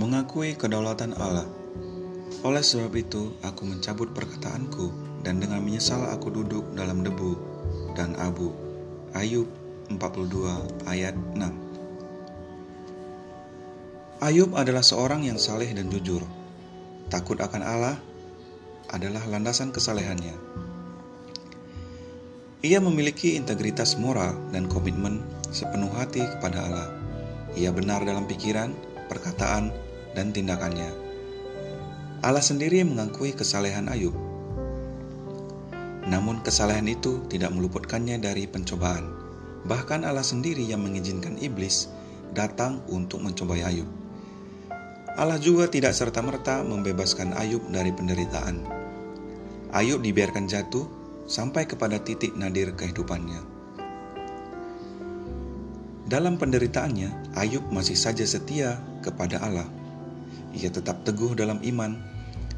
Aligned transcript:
Mengakui 0.00 0.56
kedaulatan 0.56 1.12
Allah. 1.20 1.44
Oleh 2.40 2.64
sebab 2.64 2.88
itu, 2.96 3.36
aku 3.44 3.68
mencabut 3.68 4.16
perkataanku 4.16 4.88
dan 5.20 5.44
dengan 5.44 5.60
menyesal 5.60 6.08
aku 6.08 6.32
duduk 6.32 6.64
dalam 6.72 7.04
debu 7.04 7.36
dan 7.92 8.16
abu. 8.16 8.48
Ayub 9.12 9.44
42 9.92 10.88
ayat 10.88 11.12
6 11.36 14.24
Ayub 14.24 14.56
adalah 14.56 14.80
seorang 14.80 15.28
yang 15.28 15.36
saleh 15.36 15.68
dan 15.68 15.92
jujur. 15.92 16.24
Takut 17.12 17.36
akan 17.36 17.60
Allah 17.60 18.00
adalah 18.88 19.20
landasan 19.28 19.68
kesalehannya. 19.68 20.32
Ia 22.64 22.80
memiliki 22.80 23.36
integritas 23.36 24.00
moral 24.00 24.32
dan 24.48 24.64
komitmen 24.64 25.20
sepenuh 25.52 25.92
hati 25.92 26.24
kepada 26.24 26.64
Allah. 26.64 26.88
Ia 27.52 27.68
benar 27.68 28.00
dalam 28.08 28.24
pikiran, 28.24 28.72
perkataan, 29.12 29.89
dan 30.14 30.34
tindakannya. 30.34 30.90
Allah 32.20 32.44
sendiri 32.44 32.84
mengakui 32.84 33.32
kesalehan 33.32 33.88
Ayub. 33.88 34.12
Namun 36.04 36.44
kesalehan 36.44 36.84
itu 36.90 37.24
tidak 37.32 37.48
meluputkannya 37.54 38.20
dari 38.20 38.44
pencobaan. 38.44 39.08
Bahkan 39.64 40.04
Allah 40.04 40.24
sendiri 40.24 40.64
yang 40.64 40.84
mengizinkan 40.84 41.40
iblis 41.40 41.88
datang 42.36 42.84
untuk 42.92 43.24
mencobai 43.24 43.64
Ayub. 43.64 43.88
Allah 45.16 45.40
juga 45.40 45.66
tidak 45.66 45.96
serta-merta 45.96 46.60
membebaskan 46.60 47.32
Ayub 47.36 47.64
dari 47.72 47.92
penderitaan. 47.92 48.68
Ayub 49.72 50.02
dibiarkan 50.02 50.50
jatuh 50.50 50.86
sampai 51.30 51.64
kepada 51.64 52.02
titik 52.02 52.34
nadir 52.34 52.74
kehidupannya. 52.74 53.38
Dalam 56.10 56.42
penderitaannya, 56.42 57.38
Ayub 57.38 57.62
masih 57.70 57.94
saja 57.94 58.26
setia 58.26 58.82
kepada 58.98 59.38
Allah. 59.38 59.79
Ia 60.50 60.70
tetap 60.70 61.06
teguh 61.06 61.38
dalam 61.38 61.62
iman, 61.62 61.94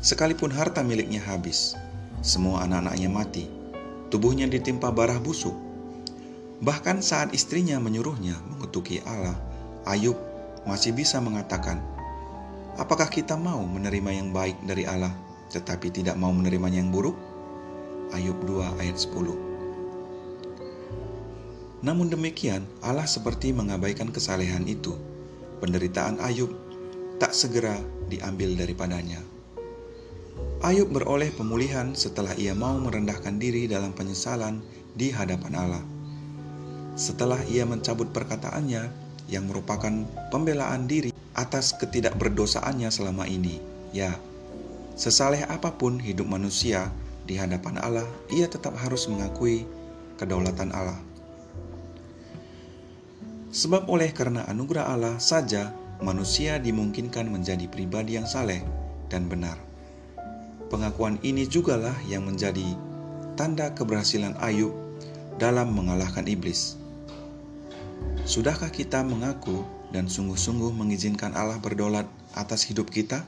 sekalipun 0.00 0.48
harta 0.48 0.80
miliknya 0.80 1.20
habis, 1.20 1.76
semua 2.24 2.64
anak-anaknya 2.64 3.10
mati, 3.12 3.44
tubuhnya 4.08 4.48
ditimpa 4.48 4.88
barah 4.88 5.20
busuk. 5.20 5.52
Bahkan 6.62 7.02
saat 7.02 7.34
istrinya 7.36 7.76
menyuruhnya 7.82 8.38
mengutuki 8.48 9.02
Allah, 9.04 9.36
Ayub 9.84 10.14
masih 10.62 10.94
bisa 10.94 11.18
mengatakan, 11.18 11.82
"Apakah 12.78 13.10
kita 13.10 13.34
mau 13.34 13.60
menerima 13.66 14.10
yang 14.14 14.28
baik 14.30 14.62
dari 14.62 14.86
Allah, 14.86 15.12
tetapi 15.50 15.90
tidak 15.90 16.14
mau 16.14 16.30
menerimanya 16.30 16.80
yang 16.80 16.94
buruk?" 16.94 17.18
Ayub 18.14 18.38
2 18.46 18.78
ayat 18.78 18.96
10. 18.96 19.34
Namun 21.82 22.14
demikian, 22.14 22.62
Allah 22.78 23.10
seperti 23.10 23.50
mengabaikan 23.50 24.14
kesalehan 24.14 24.62
itu. 24.70 24.94
Penderitaan 25.58 26.22
Ayub 26.22 26.54
tak 27.22 27.38
segera 27.38 27.78
diambil 28.10 28.58
daripadanya. 28.58 29.22
Ayub 30.66 30.90
beroleh 30.90 31.30
pemulihan 31.30 31.94
setelah 31.94 32.34
ia 32.34 32.50
mau 32.50 32.74
merendahkan 32.82 33.38
diri 33.38 33.70
dalam 33.70 33.94
penyesalan 33.94 34.58
di 34.98 35.14
hadapan 35.14 35.54
Allah. 35.54 35.84
Setelah 36.98 37.38
ia 37.46 37.62
mencabut 37.62 38.10
perkataannya 38.10 38.90
yang 39.30 39.46
merupakan 39.46 40.02
pembelaan 40.34 40.90
diri 40.90 41.14
atas 41.38 41.78
ketidakberdosaannya 41.78 42.90
selama 42.90 43.30
ini. 43.30 43.62
Ya, 43.94 44.18
sesaleh 44.98 45.46
apa 45.46 45.78
pun 45.78 46.02
hidup 46.02 46.26
manusia, 46.26 46.90
di 47.22 47.38
hadapan 47.38 47.78
Allah, 47.78 48.08
ia 48.34 48.50
tetap 48.50 48.74
harus 48.74 49.06
mengakui 49.06 49.62
kedaulatan 50.18 50.74
Allah. 50.74 50.98
Sebab 53.54 53.86
oleh 53.86 54.10
karena 54.10 54.42
anugerah 54.50 54.90
Allah 54.90 55.14
saja 55.22 55.70
manusia 56.02 56.58
dimungkinkan 56.58 57.30
menjadi 57.30 57.70
pribadi 57.70 58.18
yang 58.18 58.26
saleh 58.26 58.60
dan 59.06 59.30
benar. 59.30 59.56
Pengakuan 60.68 61.22
ini 61.22 61.46
jugalah 61.46 61.94
yang 62.10 62.26
menjadi 62.26 62.64
tanda 63.38 63.70
keberhasilan 63.72 64.34
Ayub 64.42 64.74
dalam 65.38 65.72
mengalahkan 65.72 66.26
iblis. 66.26 66.76
Sudahkah 68.26 68.70
kita 68.70 69.02
mengaku 69.06 69.62
dan 69.94 70.10
sungguh-sungguh 70.10 70.74
mengizinkan 70.74 71.34
Allah 71.38 71.58
berdaulat 71.62 72.06
atas 72.34 72.66
hidup 72.66 72.90
kita? 72.90 73.22